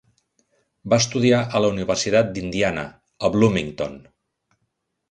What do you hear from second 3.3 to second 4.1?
Bloomington.